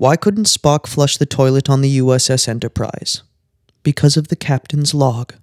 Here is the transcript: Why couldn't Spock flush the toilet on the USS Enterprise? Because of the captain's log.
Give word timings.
Why 0.00 0.16
couldn't 0.16 0.46
Spock 0.46 0.86
flush 0.86 1.18
the 1.18 1.26
toilet 1.26 1.68
on 1.68 1.82
the 1.82 1.98
USS 1.98 2.48
Enterprise? 2.48 3.22
Because 3.82 4.16
of 4.16 4.28
the 4.28 4.34
captain's 4.34 4.94
log. 4.94 5.34